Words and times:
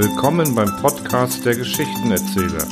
Willkommen 0.00 0.54
beim 0.54 0.80
Podcast 0.80 1.44
der 1.44 1.56
Geschichtenerzähler. 1.56 2.68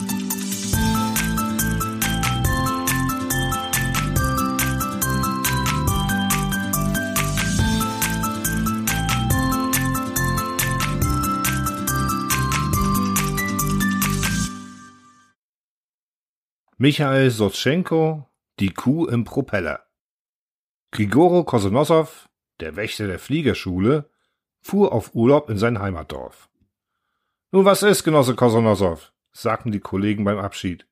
Michael 16.78 17.32
Sotschenko, 17.32 18.28
die 18.60 18.70
Kuh 18.70 19.06
im 19.06 19.24
Propeller. 19.24 19.80
Grigoro 20.92 21.42
Kosonossow, 21.42 22.28
der 22.60 22.76
Wächter 22.76 23.08
der 23.08 23.18
Fliegerschule, 23.18 24.08
fuhr 24.60 24.92
auf 24.92 25.16
Urlaub 25.16 25.50
in 25.50 25.58
sein 25.58 25.80
Heimatdorf. 25.80 26.48
Nun, 27.56 27.64
was 27.64 27.82
ist, 27.82 28.04
Genosse 28.04 28.34
Kosonossow? 28.34 29.14
sagten 29.32 29.72
die 29.72 29.80
Kollegen 29.80 30.24
beim 30.24 30.36
Abschied. 30.36 30.86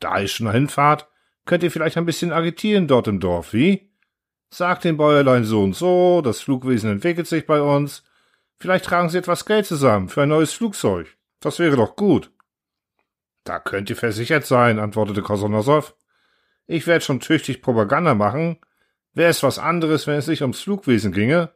Da 0.00 0.18
ich 0.18 0.32
schon 0.32 0.50
hinfahrt, 0.50 1.08
könnt 1.44 1.62
ihr 1.62 1.70
vielleicht 1.70 1.98
ein 1.98 2.06
bisschen 2.06 2.32
agitieren 2.32 2.88
dort 2.88 3.06
im 3.06 3.20
Dorf, 3.20 3.52
wie? 3.52 3.92
Sagt 4.48 4.84
dem 4.84 4.96
Bäuerlein 4.96 5.44
so 5.44 5.62
und 5.62 5.74
so, 5.74 6.22
das 6.22 6.40
Flugwesen 6.40 6.90
entwickelt 6.90 7.26
sich 7.26 7.44
bei 7.44 7.60
uns. 7.60 8.02
Vielleicht 8.58 8.86
tragen 8.86 9.10
sie 9.10 9.18
etwas 9.18 9.44
Geld 9.44 9.66
zusammen 9.66 10.08
für 10.08 10.22
ein 10.22 10.30
neues 10.30 10.54
Flugzeug. 10.54 11.18
Das 11.40 11.58
wäre 11.58 11.76
doch 11.76 11.96
gut. 11.96 12.30
Da 13.44 13.58
könnt 13.58 13.90
ihr 13.90 13.96
versichert 13.96 14.46
sein, 14.46 14.78
antwortete 14.78 15.20
Kosonossow. 15.20 15.94
Ich 16.66 16.86
werde 16.86 17.04
schon 17.04 17.20
tüchtig 17.20 17.60
Propaganda 17.60 18.14
machen. 18.14 18.56
Wäre 19.12 19.28
es 19.28 19.42
was 19.42 19.58
anderes, 19.58 20.06
wenn 20.06 20.16
es 20.16 20.24
sich 20.24 20.40
ums 20.40 20.60
Flugwesen 20.60 21.12
ginge. 21.12 21.50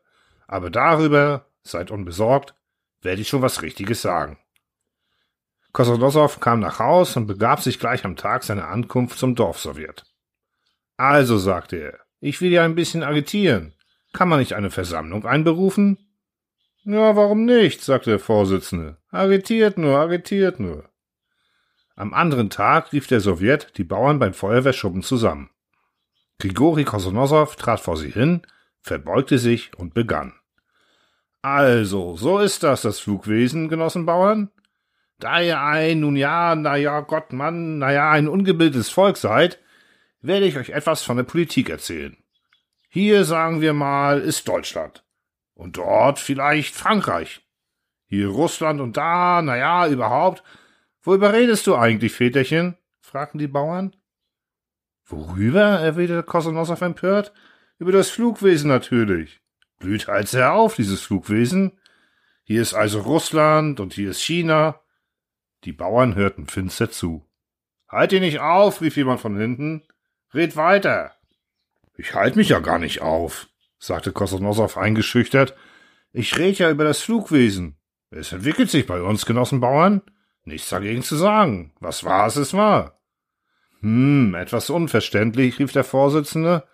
Aber 0.48 0.68
darüber, 0.68 1.46
seid 1.62 1.90
unbesorgt, 1.90 2.54
werde 3.00 3.22
ich 3.22 3.28
schon 3.28 3.40
was 3.40 3.62
Richtiges 3.62 4.02
sagen. 4.02 4.36
Kosonossow 5.72 6.40
kam 6.40 6.60
nach 6.60 6.78
Haus 6.78 7.16
und 7.16 7.26
begab 7.26 7.60
sich 7.60 7.78
gleich 7.78 8.04
am 8.04 8.16
Tag 8.16 8.44
seiner 8.44 8.68
Ankunft 8.68 9.18
zum 9.18 9.34
Dorfsowjet. 9.34 10.04
Also, 10.96 11.38
sagte 11.38 11.76
er, 11.76 11.98
ich 12.20 12.40
will 12.40 12.50
ja 12.50 12.64
ein 12.64 12.74
bisschen 12.74 13.02
agitieren. 13.02 13.74
Kann 14.12 14.28
man 14.28 14.40
nicht 14.40 14.54
eine 14.54 14.70
Versammlung 14.70 15.24
einberufen? 15.24 15.98
Ja, 16.82 17.14
warum 17.14 17.44
nicht, 17.44 17.82
sagte 17.82 18.10
der 18.10 18.18
Vorsitzende. 18.18 18.96
Agitiert 19.10 19.78
nur, 19.78 19.98
agitiert 19.98 20.60
nur. 20.60 20.88
Am 21.94 22.14
anderen 22.14 22.50
Tag 22.50 22.92
rief 22.92 23.06
der 23.06 23.20
Sowjet 23.20 23.76
die 23.76 23.84
Bauern 23.84 24.18
beim 24.18 24.34
Feuerwehrschuppen 24.34 25.02
zusammen. 25.02 25.50
Grigori 26.38 26.84
Kosonossow 26.84 27.54
trat 27.56 27.80
vor 27.80 27.96
sie 27.96 28.10
hin, 28.10 28.42
verbeugte 28.80 29.38
sich 29.38 29.72
und 29.76 29.94
begann. 29.94 30.32
Also, 31.42 32.16
so 32.16 32.38
ist 32.38 32.62
das, 32.62 32.82
das 32.82 32.98
Flugwesen, 33.00 33.68
Genossenbauern. 33.68 34.50
Da 35.20 35.40
ihr 35.40 35.60
ein, 35.60 36.00
nun 36.00 36.16
ja, 36.16 36.54
na 36.54 36.76
ja, 36.76 37.00
Gott, 37.00 37.32
Mann, 37.32 37.78
na 37.78 37.92
ja, 37.92 38.10
ein 38.10 38.28
ungebildetes 38.28 38.90
Volk 38.90 39.16
seid, 39.16 39.58
werde 40.20 40.46
ich 40.46 40.56
euch 40.56 40.70
etwas 40.70 41.02
von 41.02 41.16
der 41.16 41.24
Politik 41.24 41.68
erzählen. 41.70 42.16
Hier, 42.88 43.24
sagen 43.24 43.60
wir 43.60 43.72
mal, 43.72 44.20
ist 44.20 44.48
Deutschland. 44.48 45.04
Und 45.54 45.76
dort 45.76 46.18
vielleicht 46.18 46.74
Frankreich. 46.74 47.46
Hier 48.06 48.28
Russland 48.28 48.80
und 48.80 48.96
da, 48.96 49.40
na 49.42 49.56
ja, 49.56 49.86
überhaupt 49.86 50.42
Worüber 51.02 51.32
redest 51.32 51.66
du 51.66 51.76
eigentlich, 51.76 52.12
Väterchen? 52.12 52.76
fragten 53.00 53.38
die 53.38 53.48
Bauern. 53.48 53.96
Worüber? 55.06 55.80
erwiderte 55.80 56.22
Kosonossow 56.22 56.80
empört. 56.82 57.32
Über 57.78 57.92
das 57.92 58.10
Flugwesen 58.10 58.68
natürlich. 58.68 59.40
Blüht 59.78 60.08
halt 60.08 60.28
sehr 60.28 60.52
auf, 60.52 60.76
dieses 60.76 61.00
Flugwesen. 61.00 61.78
Hier 62.44 62.60
ist 62.60 62.74
also 62.74 63.00
Russland 63.00 63.80
und 63.80 63.94
hier 63.94 64.10
ist 64.10 64.20
China. 64.20 64.80
Die 65.64 65.72
Bauern 65.72 66.14
hörten 66.14 66.46
finster 66.46 66.90
zu. 66.90 67.26
Halt 67.88 68.12
dich 68.12 68.20
nicht 68.20 68.40
auf, 68.40 68.80
rief 68.80 68.96
jemand 68.96 69.20
von 69.20 69.36
hinten. 69.36 69.82
Red 70.32 70.56
weiter. 70.56 71.12
Ich 71.96 72.14
halt 72.14 72.36
mich 72.36 72.48
ja 72.48 72.60
gar 72.60 72.78
nicht 72.78 73.02
auf, 73.02 73.48
sagte 73.78 74.12
Kosonossow 74.12 74.76
eingeschüchtert. 74.76 75.54
Ich 76.12 76.38
red 76.38 76.58
ja 76.58 76.70
über 76.70 76.84
das 76.84 77.00
Flugwesen. 77.02 77.76
Es 78.10 78.32
entwickelt 78.32 78.70
sich 78.70 78.86
bei 78.86 79.02
uns, 79.02 79.26
Genossenbauern. 79.26 80.02
Nichts 80.44 80.70
dagegen 80.70 81.02
zu 81.02 81.16
sagen. 81.16 81.74
Was 81.80 82.04
war 82.04 82.26
es, 82.26 82.36
es 82.36 82.54
war. 82.54 83.00
Hm, 83.80 84.34
etwas 84.34 84.70
unverständlich, 84.70 85.58
rief 85.58 85.72
der 85.72 85.84
Vorsitzende. 85.84 86.64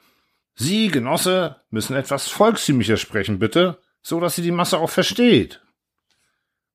Sie, 0.54 0.88
Genosse, 0.88 1.60
müssen 1.70 1.96
etwas 1.96 2.28
volkstümlicher 2.28 2.96
sprechen, 2.96 3.38
bitte, 3.38 3.78
so 4.00 4.20
dass 4.20 4.36
sie 4.36 4.42
die 4.42 4.52
Masse 4.52 4.78
auch 4.78 4.90
versteht. 4.90 5.62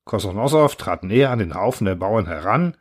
Kosonossow 0.06 0.76
trat 0.76 1.04
näher 1.04 1.32
an 1.32 1.40
den 1.40 1.54
Haufen 1.54 1.86
der 1.86 1.96
Bauern 1.96 2.26
heran, 2.26 2.76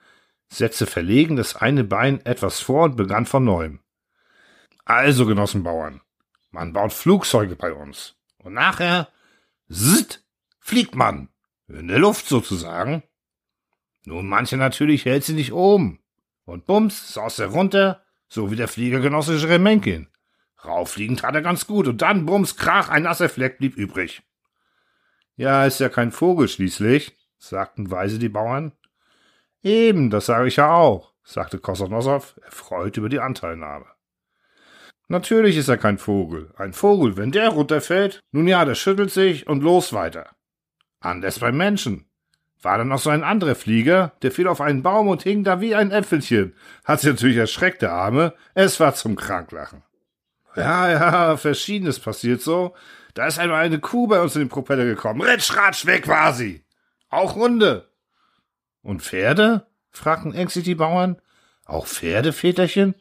setzte 0.49 0.87
verlegen 0.87 1.37
das 1.37 1.57
eine 1.57 1.85
Bein 1.85 2.25
etwas 2.25 2.61
vor 2.61 2.85
und 2.85 2.97
begann 2.97 3.27
von 3.27 3.45
neuem. 3.45 3.81
Also, 4.85 5.27
Genossenbauern, 5.27 6.01
man 6.51 6.73
baut 6.73 6.93
Flugzeuge 6.93 7.55
bei 7.57 7.73
uns. 7.73 8.17
Und 8.39 8.55
nachher, 8.55 9.09
zzt, 9.71 10.25
fliegt 10.59 10.95
man. 10.95 11.29
In 11.69 11.87
der 11.87 12.01
Luft 12.01 12.27
sozusagen. 12.27 13.05
Nun, 14.05 14.27
manche 14.27 14.57
natürlich 14.57 15.05
hält 15.05 15.23
sie 15.23 15.35
nicht 15.35 15.53
oben. 15.53 16.01
Und 16.45 16.67
bums, 16.67 17.15
saß 17.15 17.39
er 17.39 17.49
runter, 17.49 18.03
so 18.29 18.51
wie 18.51 18.57
der 18.57 18.67
Fliegergenosse 18.67 19.39
Schremenkin. 19.39 20.09
Rauffliegen 20.65 21.17
tat 21.17 21.35
er 21.35 21.43
ganz 21.43 21.67
gut, 21.67 21.87
und 21.87 22.03
dann 22.03 22.27
bums, 22.27 22.57
krach, 22.57 22.89
ein 22.89 23.05
nasser 23.05 23.29
Fleck 23.29 23.59
blieb 23.59 23.77
übrig. 23.77 24.23
Ja, 25.41 25.65
ist 25.65 25.81
ja 25.81 25.89
kein 25.89 26.13
Vogel 26.13 26.49
schließlich, 26.49 27.17
sagten 27.39 27.91
weise 27.91 28.19
die 28.19 28.29
Bauern. 28.29 28.73
Eben, 29.63 30.11
das 30.11 30.27
sage 30.27 30.49
ich 30.49 30.57
ja 30.57 30.71
auch, 30.71 31.15
sagte 31.25 31.59
Kosonossow, 31.59 32.37
erfreut 32.45 32.99
über 32.99 33.09
die 33.09 33.21
Anteilnahme. 33.21 33.87
Natürlich 35.09 35.57
ist 35.57 35.69
er 35.69 35.79
kein 35.79 35.97
Vogel. 35.97 36.53
Ein 36.59 36.75
Vogel, 36.75 37.17
wenn 37.17 37.33
der 37.33 37.49
runterfällt, 37.49 38.21
nun 38.33 38.49
ja, 38.49 38.67
der 38.67 38.75
schüttelt 38.75 39.13
sich 39.13 39.47
und 39.47 39.63
los 39.63 39.95
weiter. 39.95 40.29
Anders 41.01 41.39
beim 41.39 41.57
Menschen. 41.57 42.05
War 42.61 42.77
da 42.77 42.85
noch 42.85 42.99
so 42.99 43.09
ein 43.09 43.25
anderer 43.25 43.55
Flieger, 43.55 44.13
der 44.21 44.33
fiel 44.33 44.47
auf 44.47 44.61
einen 44.61 44.83
Baum 44.83 45.09
und 45.09 45.23
hing 45.23 45.43
da 45.43 45.63
wie 45.63 45.75
ein 45.75 45.91
Äpfelchen. 45.91 46.55
Hat 46.85 47.01
sich 47.01 47.09
natürlich 47.09 47.39
erschreckt, 47.39 47.81
der 47.81 47.93
Arme. 47.93 48.35
Es 48.53 48.79
war 48.79 48.95
zum 48.95 49.17
Kranklachen. 49.17 49.85
Ja, 50.55 50.91
ja, 50.91 51.37
verschiedenes 51.39 51.99
passiert 51.99 52.43
so. 52.43 52.75
Da 53.15 53.27
ist 53.27 53.39
einmal 53.39 53.65
eine 53.65 53.81
Kuh 53.81 54.07
bei 54.07 54.21
uns 54.21 54.35
in 54.37 54.43
den 54.43 54.49
Propeller 54.49 54.85
gekommen. 54.85 55.23
Ritsch, 55.23 55.55
ratsch, 55.57 55.87
weg 55.87 56.09
war 56.09 56.33
sie. 56.33 56.65
Auch 57.09 57.35
Hunde. 57.35 57.91
Und 58.83 59.03
Pferde? 59.03 59.67
fragten 59.91 60.35
ängstlich 60.35 60.65
die 60.65 60.75
Bauern. 60.75 61.21
Auch 61.67 61.87
Pferde, 61.87 62.33
Väterchen? 62.33 62.95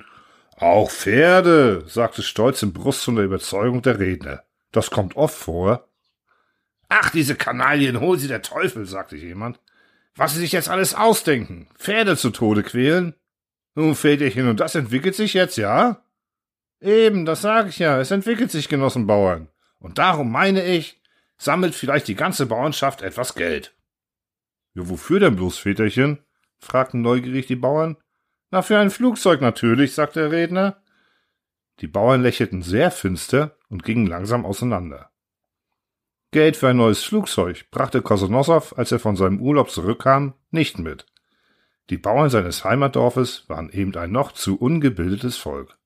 Auch 0.58 0.92
Pferde, 0.92 1.86
sagte 1.88 2.22
stolz 2.22 2.62
im 2.64 2.74
Brust 2.74 3.08
der 3.08 3.24
Überzeugung 3.24 3.82
der 3.82 4.00
Redner. 4.00 4.44
Das 4.72 4.92
kommt 4.92 5.16
oft 5.16 5.38
vor. 5.38 5.88
Ach, 6.90 7.12
diese 7.12 7.36
Kanaillen, 7.36 8.00
hol 8.00 8.18
sie 8.18 8.28
der 8.28 8.42
Teufel, 8.42 8.86
sagte 8.86 9.16
jemand. 9.16 9.60
Was 10.16 10.34
sie 10.34 10.40
sich 10.40 10.52
jetzt 10.52 10.70
alles 10.70 10.96
ausdenken. 10.96 11.70
Pferde 11.78 12.18
zu 12.18 12.32
Tode 12.32 12.64
quälen. 12.64 13.16
Nun, 13.76 13.96
Väterchen, 13.96 14.50
und 14.50 14.60
das 14.60 14.76
entwickelt 14.76 15.16
sich 15.16 15.34
jetzt, 15.34 15.56
ja? 15.58 16.04
Eben, 16.82 17.26
das 17.26 17.42
sage 17.42 17.70
ich 17.70 17.80
ja. 17.80 18.00
Es 18.00 18.12
entwickelt 18.12 18.52
sich, 18.52 18.68
Genossenbauern. 18.68 19.48
Und 19.80 19.98
darum 19.98 20.32
meine 20.32 20.66
ich, 20.66 21.02
sammelt 21.38 21.74
vielleicht 21.74 22.08
die 22.08 22.16
ganze 22.16 22.46
Bauernschaft 22.46 23.02
etwas 23.02 23.36
Geld. 23.36 23.74
Ja, 24.74 24.88
wofür 24.90 25.20
denn 25.20 25.36
bloß, 25.36 25.58
Väterchen? 25.58 26.20
fragten 26.60 27.02
neugierig 27.02 27.48
die 27.48 27.56
Bauern. 27.56 27.98
Na, 28.52 28.62
für 28.62 28.78
ein 28.78 28.92
Flugzeug 28.92 29.42
natürlich, 29.42 29.94
sagte 29.94 30.20
der 30.20 30.32
Redner. 30.32 30.82
Die 31.80 31.88
Bauern 31.88 32.22
lächelten 32.22 32.62
sehr 32.62 32.92
finster 32.92 33.58
und 33.70 33.84
gingen 33.84 34.08
langsam 34.08 34.46
auseinander. 34.46 35.12
Geld 36.32 36.58
für 36.58 36.68
ein 36.68 36.78
neues 36.78 37.04
Flugzeug 37.04 37.72
brachte 37.72 38.02
Kosonossow, 38.02 38.78
als 38.78 38.92
er 38.92 39.00
von 39.00 39.16
seinem 39.16 39.42
Urlaub 39.42 39.72
zurückkam, 39.72 40.36
nicht 40.52 40.78
mit. 40.78 41.06
Die 41.90 41.98
Bauern 41.98 42.30
seines 42.30 42.64
Heimatdorfes 42.64 43.50
waren 43.50 43.72
eben 43.72 43.96
ein 43.96 44.12
noch 44.12 44.34
zu 44.34 44.60
ungebildetes 44.60 45.38
Volk. 45.38 45.79